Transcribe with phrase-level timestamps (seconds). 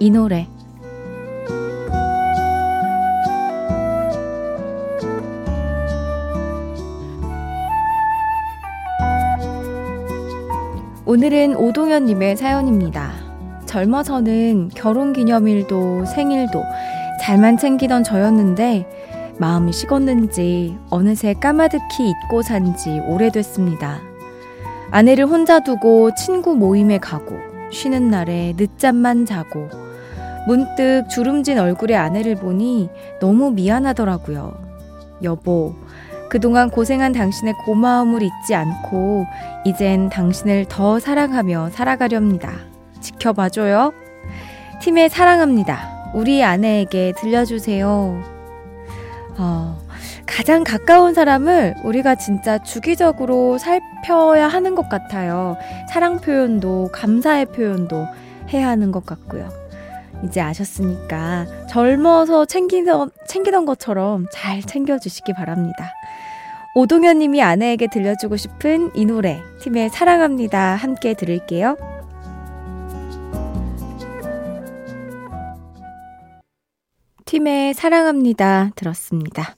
[0.00, 0.48] 이 노래.
[11.04, 13.10] 오늘은 오동현님의 사연입니다.
[13.66, 16.62] 젊어서는 결혼 기념일도 생일도
[17.20, 24.00] 잘만 챙기던 저였는데 마음이 식었는지 어느새 까마득히 잊고 산 지 오래됐습니다.
[24.90, 27.36] 아내를 혼자 두고 친구 모임에 가고
[27.70, 29.68] 쉬는 날에 늦잠만 자고
[30.46, 32.88] 문득 주름진 얼굴의 아내를 보니
[33.20, 34.54] 너무 미안하더라고요.
[35.22, 35.74] 여보,
[36.30, 39.26] 그동안 고생한 당신의 고마움을 잊지 않고
[39.64, 42.52] 이젠 당신을 더 사랑하며 살아가렵니다.
[43.00, 43.92] 지켜봐줘요.
[44.80, 46.12] 팀의 사랑합니다.
[46.14, 48.22] 우리 아내에게 들려주세요.
[49.38, 49.78] 어,
[50.26, 55.56] 가장 가까운 사람을 우리가 진짜 주기적으로 살펴야 하는 것 같아요.
[55.88, 58.06] 사랑 표현도, 감사의 표현도
[58.52, 59.59] 해야 하는 것 같고요.
[60.24, 65.92] 이제 아셨으니까 젊어서 챙기던, 챙기던 것처럼 잘 챙겨주시기 바랍니다.
[66.74, 70.76] 오동현 님이 아내에게 들려주고 싶은 이 노래, 팀의 사랑합니다.
[70.76, 71.76] 함께 들을게요.
[77.24, 78.70] 팀의 사랑합니다.
[78.74, 79.54] 들었습니다.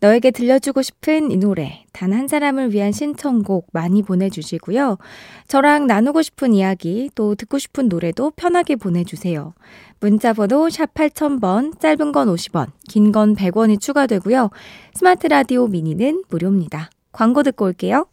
[0.00, 4.98] 너에게 들려주고 싶은 이 노래, 단 한 사람을 위한 신청곡 많이 보내주시고요.
[5.46, 9.54] 저랑 나누고 싶은 이야기, 또 듣고 싶은 노래도 편하게 보내주세요.
[10.00, 14.50] 문자번호 샵 8000번, 짧은 건 50원, 긴 건 100원이 추가되고요.
[14.94, 16.90] 스마트 라디오 미니는 무료입니다.
[17.12, 18.06] 광고 듣고 올게요.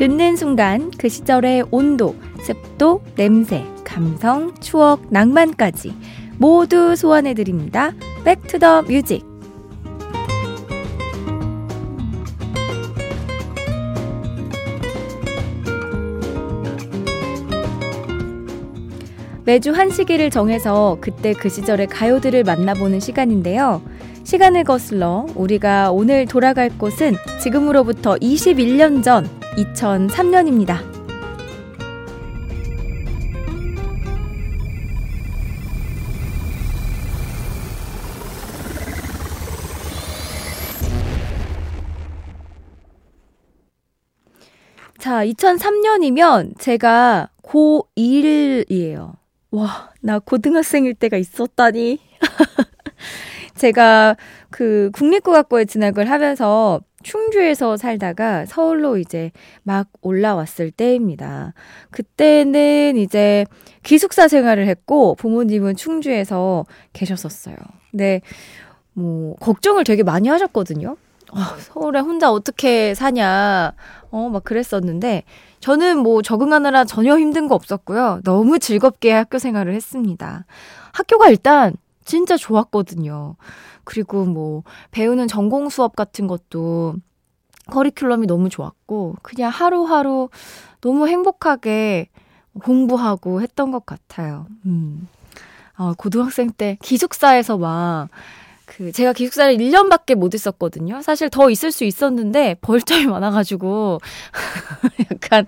[0.00, 5.94] 듣는 순간 그 시절의 온도, 습도, 냄새, 감성, 추억, 낭만까지
[6.38, 7.92] 모두 소환해드립니다.
[8.24, 9.22] Back to the Music.
[19.44, 23.82] 매주 한 시기를 정해서 그때 그 시절의 가요들을 만나보는 시간인데요.
[24.30, 30.78] 시간을 거슬러 우리가 오늘 돌아갈 곳은 지금으로부터 21년 전 2003년입니다.
[44.96, 49.16] 자, 2003년이면 제가 고1이에요.
[49.50, 51.98] 와, 나 고등학생일 때가 있었다니.
[53.60, 54.16] 제가
[54.50, 61.52] 그 국립국악고에 진학을 하면서 충주에서 살다가 서울로 이제 막 올라왔을 때입니다.
[61.90, 63.44] 그때는 이제
[63.82, 66.64] 기숙사 생활을 했고 부모님은 충주에서
[66.94, 67.56] 계셨었어요.
[67.90, 68.22] 근데
[68.94, 70.96] 뭐 걱정을 되게 많이 하셨거든요.
[71.32, 73.74] 어, 서울에 혼자 어떻게 사냐,
[74.10, 75.22] 어, 막 그랬었는데,
[75.60, 78.20] 저는 뭐 적응하느라 전혀 힘든 거 없었고요.
[78.24, 80.44] 너무 즐겁게 학교 생활을 했습니다.
[80.92, 81.74] 학교가 일단
[82.10, 83.36] 진짜 좋았거든요.
[83.84, 86.96] 그리고 뭐 배우는 전공 수업 같은 것도
[87.66, 90.28] 커리큘럼이 너무 좋았고 그냥 하루하루
[90.80, 92.08] 너무 행복하게
[92.60, 94.48] 공부하고 했던 것 같아요.
[94.66, 95.06] 음.
[95.78, 98.08] 어, 고등학생 때 기숙사에서 막,
[98.80, 101.02] 그, 제가 기숙사를 1년밖에 못 있었거든요.
[101.02, 104.00] 사실 더 있을 수 있었는데, 벌점이 많아가지고,
[105.12, 105.44] 약간,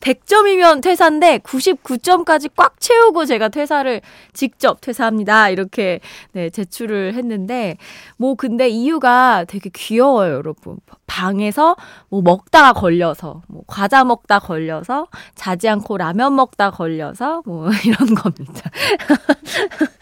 [0.00, 4.00] 100점이면 퇴사인데, 99점까지 꽉 채우고 제가 퇴사를
[4.32, 5.50] 직접 퇴사합니다.
[5.50, 6.00] 이렇게,
[6.32, 7.76] 네, 제출을 했는데,
[8.16, 10.78] 뭐, 근데 이유가 되게 귀여워요, 여러분.
[11.06, 11.76] 방에서
[12.08, 15.06] 뭐 먹다가 걸려서, 뭐 과자 먹다 걸려서,
[15.36, 18.70] 자지 않고 라면 먹다 걸려서, 뭐 이런 겁니다.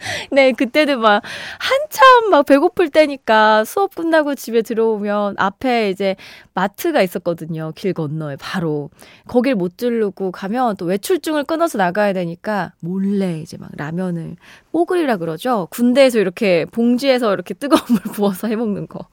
[0.31, 1.21] 네, 그때는 막
[1.59, 6.15] 한참 막 배고플 때니까 수업 끝나고 집에 들어오면 앞에 이제
[6.53, 7.71] 마트가 있었거든요.
[7.75, 8.89] 길 건너에 바로.
[9.27, 14.35] 거길 못 들르고 가면 또 외출증을 끊어서 나가야 되니까 몰래 이제 막 라면을
[14.71, 15.67] 뽀글이라 그러죠.
[15.71, 19.07] 군대에서 이렇게 봉지에서 이렇게 뜨거운 물 부어서 해 먹는 거.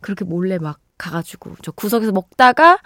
[0.00, 2.78] 그렇게 몰래 막 가가지고 저 구석에서 먹다가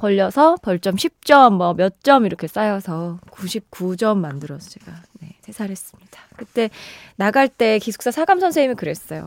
[0.00, 6.20] 걸려서 벌점 10점 뭐 몇 점 이렇게 쌓여서 99점 만들어서 제가 네, 퇴사했습니다.
[6.36, 6.70] 그때
[7.16, 9.26] 나갈 때 기숙사 사감 선생님이 그랬어요.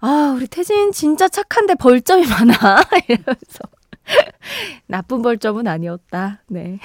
[0.00, 2.54] 아 우리 태진 진짜 착한데 벌점이 많아
[3.08, 3.60] 이러면서
[4.86, 6.42] 나쁜 벌점은 아니었다.
[6.48, 6.78] 네.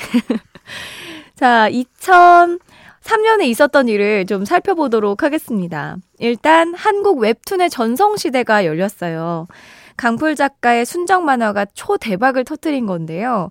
[1.35, 5.97] 자 2003년에 있었던 일을 좀 살펴보도록 하겠습니다.
[6.19, 9.47] 일단 한국 웹툰의 전성시대가 열렸어요.
[9.97, 13.49] 강풀 작가의 순정 만화가 초대박을 터뜨린 건데요.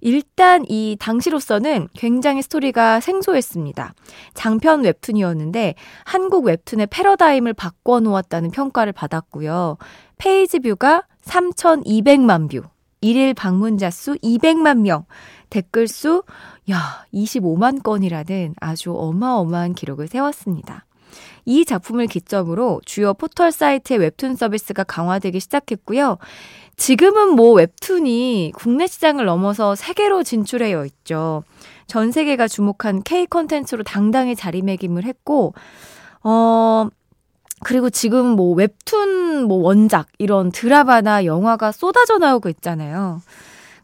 [0.00, 3.94] 일단 이 당시로서는 굉장히 스토리가 생소했습니다.
[4.34, 5.74] 장편 웹툰이었는데
[6.04, 9.76] 한국 웹툰의 패러다임을 바꿔놓았다는 평가를 받았고요.
[10.16, 12.62] 페이지 뷰가 3,200만 뷰,
[13.00, 15.04] 일일 방문자 수 200만 명,
[15.50, 16.22] 댓글 수,
[16.70, 20.84] 야, 25만 건이라는 아주 어마어마한 기록을 세웠습니다.
[21.48, 26.18] 이 작품을 기점으로 주요 포털 사이트의 웹툰 서비스가 강화되기 시작했고요.
[26.76, 31.44] 지금은 뭐 웹툰이 국내 시장을 넘어서 세계로 진출해 있죠.
[31.86, 35.54] 전 세계가 주목한 K 컨텐츠로 당당히 자리매김을 했고,
[36.22, 36.88] 어,
[37.64, 43.22] 그리고 지금 뭐 웹툰 뭐 원작 이런 드라마나 영화가 쏟아져 나오고 있잖아요.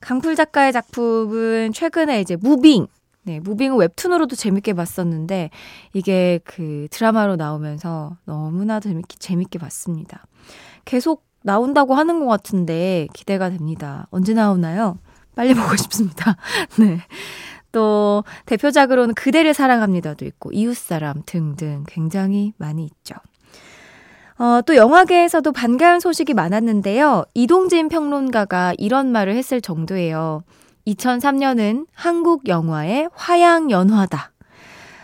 [0.00, 2.88] 강풀 작가의 작품은 최근에 이제 무빙
[3.24, 5.50] 네, 무빙은 웹툰으로도 재밌게 봤었는데
[5.94, 10.26] 이게 그 드라마로 나오면서 너무나 재밌게 재밌게 봤습니다.
[10.84, 14.06] 계속 나온다고 하는 것 같은데 기대가 됩니다.
[14.10, 14.98] 언제 나오나요?
[15.34, 16.36] 빨리 보고 싶습니다.
[16.78, 17.00] 네.
[17.72, 23.16] 또 대표작으로는 그대를 사랑합니다도 있고 이웃사람 등등 굉장히 많이 있죠.
[24.38, 27.24] 어, 또 영화계에서도 반가운 소식이 많았는데요.
[27.34, 30.42] 이동진 평론가가 이런 말을 했을 정도예요.
[30.86, 34.32] 2003년은 한국 영화의 화양 연화다.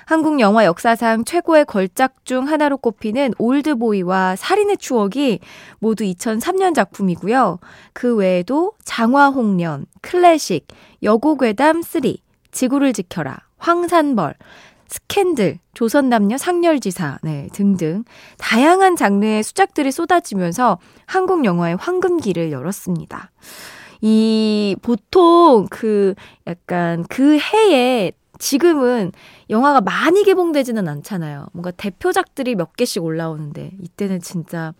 [0.04, 5.38] 한국 영화 역사상 최고의 걸작 중 하나로 꼽히는 올드보이와 살인의 추억이
[5.78, 7.60] 모두 2003년 작품이고요.
[7.92, 10.66] 그 외에도 장화홍련, 클래식,
[11.04, 12.02] 여고괴담 3,
[12.50, 14.34] 지구를 지켜라, 황산벌,
[14.88, 18.02] 스캔들, 조선남녀 상렬지사, 네, 등등
[18.38, 23.30] 다양한 장르의 수작들이 쏟아지면서 한국 영화의 황금기를 열었습니다.
[24.00, 26.14] 이 보통 그
[26.46, 29.12] 약간 그 해에 지금은
[29.50, 31.48] 영화가 많이 개봉되지는 않잖아요.
[31.52, 34.72] 뭔가 대표작들이 몇 개씩 올라오는데 이때는 진짜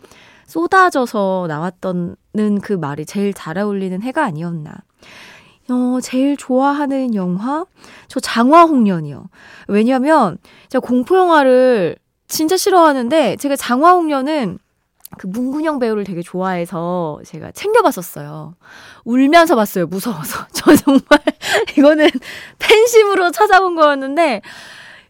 [0.46, 2.16] 쏟아져서 나왔던
[2.62, 4.72] 그 말이 제일 잘 어울리는 해가 아니었나.
[5.70, 7.64] 어, 제일 좋아하는 영화?
[8.08, 9.28] 저 장화홍련이요.
[9.68, 10.38] 왜냐면
[10.68, 11.96] 제가 공포 영화를
[12.26, 14.58] 진짜 싫어하는데 제가 장화홍련은
[15.18, 18.54] 그 문근영 배우를 되게 좋아해서 제가 챙겨봤었어요.
[19.04, 19.86] 울면서 봤어요.
[19.86, 20.46] 무서워서.
[20.52, 21.02] 저 정말
[21.76, 22.08] 이거는
[22.58, 24.40] 팬심으로 찾아본 거였는데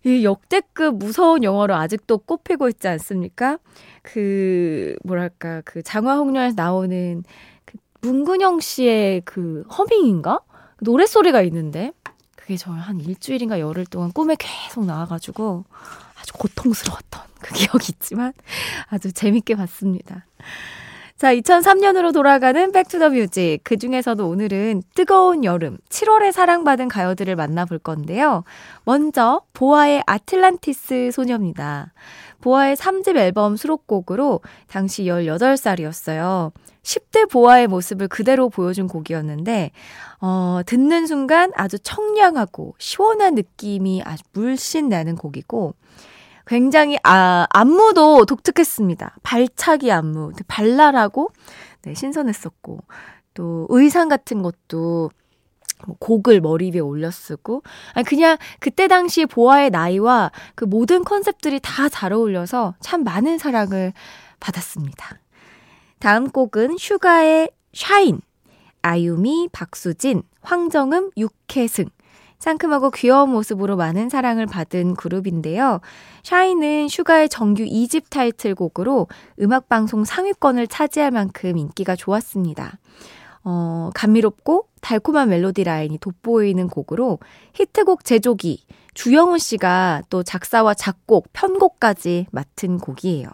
[0.05, 3.59] 이 역대급 무서운 영화로 아직도 꼽히고 있지 않습니까?
[4.03, 7.23] 그 뭐랄까 그 장화홍련에서 나오는
[7.67, 10.41] 그 문근영 씨의 그 허밍인가
[10.81, 11.93] 노래 소리가 있는데
[12.35, 15.67] 그게 저 한 일주일인가 열흘 동안 꿈에 계속 나와가지고
[16.21, 18.33] 아주 고통스러웠던 그 기억이 있지만
[18.89, 20.27] 아주 재밌게 봤습니다.
[21.21, 23.61] 자, 2003년으로 돌아가는 Back to the Music.
[23.63, 28.45] 그 중에서도 오늘은 뜨거운 여름, 7월에 사랑받은 가요들을 만나볼 건데요.
[28.85, 31.93] 먼저, 보아의 아틀란티스 소녀입니다.
[32.41, 36.53] 보아의 3집 앨범 수록곡으로 당시 18살이었어요.
[36.83, 39.73] 10대 보아의 모습을 그대로 보여준 곡이었는데,
[40.23, 45.75] 어, 듣는 순간 아주 청량하고 시원한 느낌이 아주 물씬 나는 곡이고,
[46.51, 49.19] 굉장히 아, 안무도 독특했습니다.
[49.23, 51.31] 발차기 안무, 발랄하고
[51.83, 52.81] 네, 신선했었고
[53.35, 55.11] 또 의상 같은 것도
[55.87, 57.63] 뭐 곡을 머리 위에 올려 쓰고
[57.95, 63.93] 아니 그냥 그때 당시 보아의 나이와 그 모든 컨셉들이 다 잘 어울려서 참 많은 사랑을
[64.41, 65.21] 받았습니다.
[66.01, 68.21] 다음 곡은 슈가의 Shine,
[68.83, 71.91] 아유미, 박수진, 황정음, 육혜승,
[72.41, 75.81] 상큼하고 귀여운 모습으로 많은 사랑을 받은 그룹인데요.
[76.25, 79.07] Shine은 슈가의 정규 2집 타이틀곡으로
[79.41, 82.79] 음악방송 상위권을 차지할 만큼 인기가 좋았습니다.
[83.45, 87.19] 어, 감미롭고 달콤한 멜로디 라인이 돋보이는 곡으로
[87.55, 93.29] 히트곡 제조기 주영훈 씨가 또 작사와 작곡, 편곡까지 맡은 곡이에요.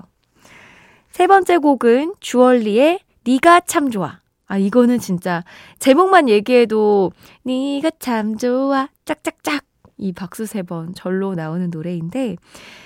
[1.10, 4.20] 세 번째 곡은 주얼리의 니가 참 좋아.
[4.46, 5.42] 아, 이거는 진짜
[5.78, 7.12] 제목만 얘기해도
[7.44, 8.88] 니가 참 좋아.
[9.04, 9.64] 짝짝짝.
[9.98, 12.36] 이 박수 세 번 절로 나오는 노래인데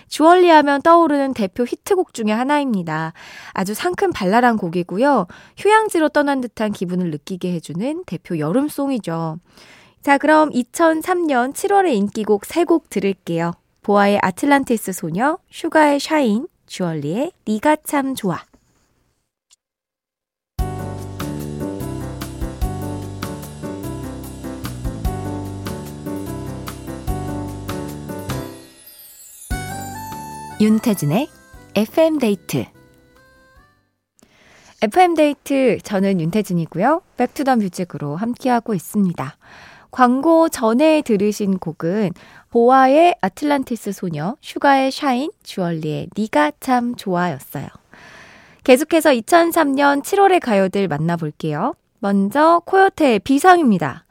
[0.06, 3.12] 주얼리 하면 떠오르는 대표 히트곡 중의 하나입니다.
[3.52, 5.26] 아주 상큼 발랄한 곡이고요.
[5.58, 9.38] 휴양지로 떠난 듯한 기분을 느끼게 해주는 대표 여름송이죠.
[10.02, 13.52] 자, 그럼 2003년 7월의 인기곡 3곡 들을게요.
[13.82, 18.38] 보아의 아틀란티스 소녀, 슈가의 샤인, 주얼리의 니가 참 좋아.
[30.60, 31.26] 윤태진의
[31.74, 32.66] FM데이트
[34.82, 37.00] FM데이트 저는 윤태진이고요.
[37.16, 39.38] Back to the Music으로 함께하고 있습니다.
[39.90, 42.10] 광고 전에 들으신 곡은
[42.50, 47.66] 보아의 아틀란티스 소녀, 슈가의 Shine, 주얼리의 니가 참 좋아였어요.
[48.62, 51.72] 계속해서 2003년 7월의 가요들 만나볼게요.
[52.00, 54.04] 먼저 코요태의 비상입니다.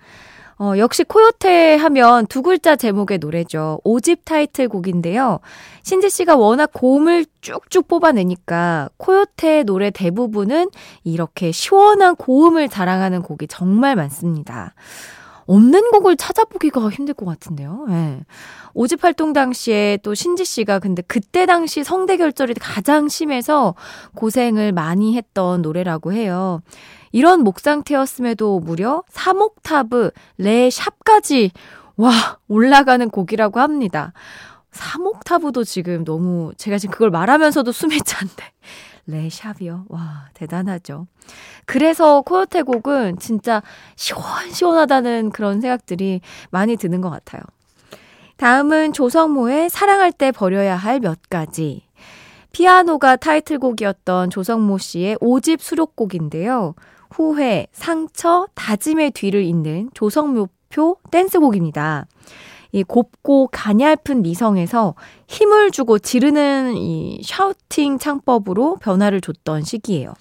[0.62, 3.80] 어, 역시 코요태 하면 두 글자 제목의 노래죠.
[3.86, 5.40] 5집 타이틀곡인데요.
[5.84, 10.70] 신지 씨가 워낙 고음을 쭉쭉 뽑아내니까 코요태 노래 대부분은
[11.06, 14.74] 이렇게 시원한 고음을 자랑하는 곡이 정말 많습니다.
[15.50, 17.88] 없는 곡을 찾아보기가 힘들 것 같은데요.
[17.90, 18.22] 네.
[18.76, 23.74] 오집 활동 당시에 또 신지 씨가 근데 그때 당시 성대 결절이 가장 심해서
[24.16, 26.62] 고생을 많이 했던 노래라고 해요.
[27.12, 31.50] 이런 목 상태였음에도 무려 3옥타브 레 샵까지
[31.98, 32.12] 와
[32.48, 34.14] 올라가는 곡이라고 합니다.
[34.72, 38.44] 3옥타브도 지금 너무 제가 지금 그걸 말하면서도 숨이 찬데
[39.10, 39.86] 레샵이요.
[39.90, 41.08] 와, 대단하죠.
[41.66, 43.62] 그래서 코요테 곡은 진짜
[43.96, 47.42] 시원시원하다는 그런 생각들이 많이 드는 것 같아요.
[48.38, 51.84] 다음은 조성모의 사랑할 때 버려야 할 몇 가지.
[52.52, 56.74] 피아노가 타이틀곡이었던 조성모 씨의 5집 수록곡인데요.
[57.12, 62.06] 후회, 상처, 다짐의 뒤를 잇는 조성모표 댄스곡입니다.
[62.72, 64.96] 이 곱고 가냘픈 미성에서
[65.28, 70.14] 힘을 주고 지르는 이 샤우팅 창법으로 변화를 줬던 시기예요.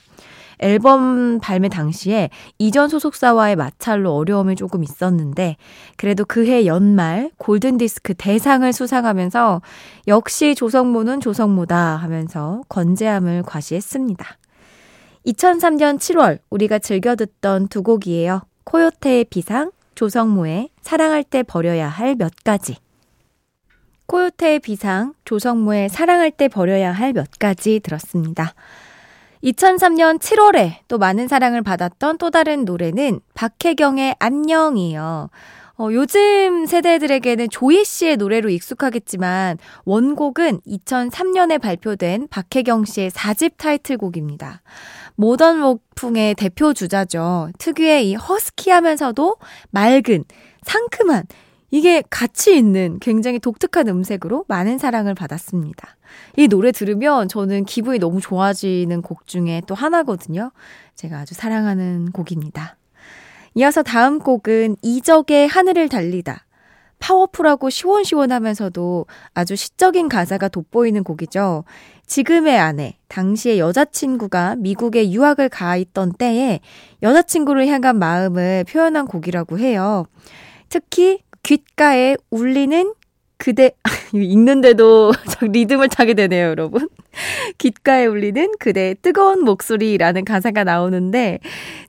[0.60, 5.56] 앨범 발매 당시에 이전 소속사와의 마찰로 어려움이 조금 있었는데
[5.96, 9.62] 그래도 그해 연말 골든디스크 대상을 수상하면서
[10.08, 14.26] 역시 조성모는 조성모다 하면서 건재함을 과시했습니다.
[15.26, 18.42] 2003년 7월 우리가 즐겨 듣던 두 곡이에요.
[18.64, 22.76] 코요테의 비상, 조성모의 사랑할 때 버려야 할 몇 가지.
[24.06, 28.54] 코요테의 비상, 조성모의 사랑할 때 버려야 할 몇 가지 들었습니다.
[29.42, 35.30] 2003년 7월에 또 많은 사랑을 받았던 또 다른 노래는 박혜경의 안녕이에요.
[35.80, 44.60] 어, 요즘 세대들에게는 조이 씨의 노래로 익숙하겠지만 원곡은 2003년에 발표된 박혜경 씨의 4집 타이틀곡입니다.
[45.14, 47.50] 모던 록풍의 대표 주자죠.
[47.58, 49.36] 특유의 이 허스키하면서도
[49.70, 50.24] 맑은,
[50.62, 51.24] 상큼한,
[51.70, 55.96] 이게 가치 있는 굉장히 독특한 음색으로 많은 사랑을 받았습니다.
[56.36, 60.50] 이 노래 들으면 저는 기분이 너무 좋아지는 곡 중에 또 하나거든요.
[60.96, 62.78] 제가 아주 사랑하는 곡입니다.
[63.58, 66.44] 이어서 다음 곡은 이적의 하늘을 달리다.
[67.00, 71.64] 파워풀하고 시원시원하면서도 아주 시적인 가사가 돋보이는 곡이죠.
[72.06, 76.60] 지금의 아내, 당시의 여자친구가 미국에 유학을 가 있던 때에
[77.02, 80.06] 여자친구를 향한 마음을 표현한 곡이라고 해요.
[80.68, 82.94] 특히 귓가에 울리는
[83.38, 83.70] 그대,
[84.12, 86.88] 읽는데도 리듬을 타게 되네요, 여러분.
[87.58, 91.38] 귓가에 울리는 그대의 뜨거운 목소리라는 가사가 나오는데,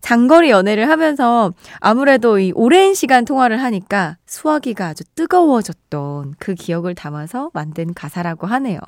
[0.01, 7.49] 장거리 연애를 하면서 아무래도 이 오랜 시간 통화를 하니까 수화기가 아주 뜨거워졌던 그 기억을 담아서
[7.53, 8.79] 만든 가사라고 하네요.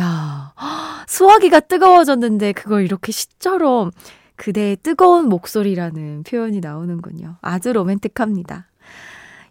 [0.00, 0.52] 야,
[1.08, 3.92] 수화기가 뜨거워졌는데 그걸 이렇게 시처럼
[4.36, 7.36] 그대의 뜨거운 목소리라는 표현이 나오는군요.
[7.40, 8.66] 아주 로맨틱합니다.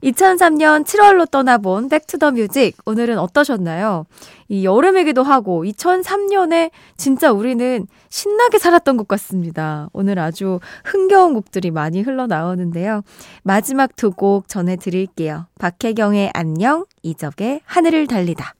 [0.03, 2.75] 2003년 7월로 떠나본 Back to the Music.
[2.85, 4.05] 오늘은 어떠셨나요?
[4.49, 9.89] 이 여름이기도 하고 2003년에 진짜 우리는 신나게 살았던 것 같습니다.
[9.93, 13.01] 오늘 아주 흥겨운 곡들이 많이 흘러나오는데요.
[13.43, 15.47] 마지막 두 곡 전해드릴게요.
[15.57, 18.53] 박혜경의 안녕, 이적의 하늘을 달리다.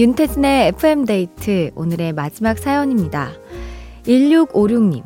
[0.00, 3.32] 윤태진의 FM데이트 오늘의 마지막 사연입니다.
[4.04, 5.02] 1656님.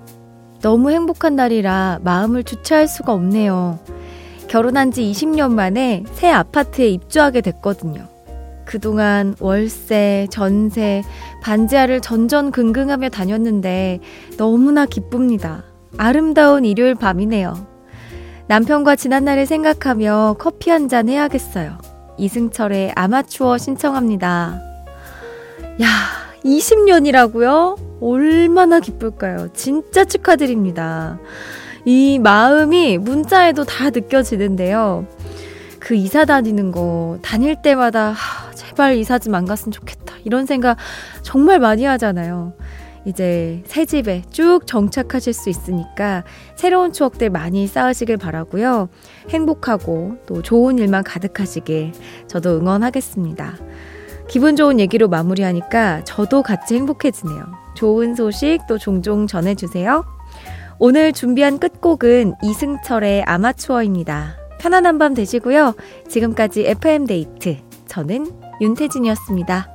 [0.62, 3.80] 너무 행복한 날이라 마음을 주체할 수가 없네요.
[4.46, 8.06] 결혼한 지 20년 만에 새 아파트에 입주하게 됐거든요.
[8.66, 11.02] 그동안 월세, 전세,
[11.42, 13.98] 반지하를 전전긍긍하며 다녔는데
[14.36, 15.64] 너무나 기쁩니다.
[15.98, 17.66] 아름다운 일요일 밤이네요.
[18.46, 21.78] 남편과 지난날을 생각하며 커피 한 잔 해야겠어요.
[22.16, 24.73] 이승철의 아마추어 신청합니다.
[25.82, 25.86] 야,
[26.44, 27.78] 20년이라고요?
[28.00, 29.48] 얼마나 기쁠까요?
[29.54, 31.18] 진짜 축하드립니다.
[31.84, 35.06] 이 마음이 문자에도 다 느껴지는데요.
[35.80, 40.14] 그 이사 다니는 거 다닐 때마다 하, 제발 이사 좀 안 갔으면 좋겠다.
[40.24, 40.78] 이런 생각
[41.22, 42.54] 정말 많이 하잖아요.
[43.04, 48.88] 이제 새 집에 쭉 정착하실 수 있으니까 새로운 추억들 많이 쌓으시길 바라고요.
[49.28, 51.92] 행복하고 또 좋은 일만 가득하시길
[52.28, 53.56] 저도 응원하겠습니다.
[54.28, 57.44] 기분 좋은 얘기로 마무리하니까 저도 같이 행복해지네요.
[57.74, 60.04] 좋은 소식 또 종종 전해주세요.
[60.78, 64.36] 오늘 준비한 끝곡은 이승철의 아마추어입니다.
[64.58, 65.74] 편안한 밤 되시고요.
[66.08, 67.58] 지금까지 FM데이트.
[67.86, 69.73] 저는 윤태진이었습니다.